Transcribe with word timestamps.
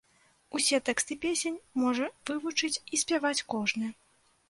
Усе 0.59 0.79
тэксты 0.87 1.17
песень 1.27 1.61
можа 1.83 2.09
вывучыць 2.33 2.73
і 2.93 3.05
спяваць 3.07 3.39
кожны. 3.57 3.97